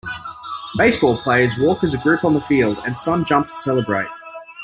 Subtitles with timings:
[0.79, 4.07] Baseball players walk as a group on the field, and some jump to celebrate.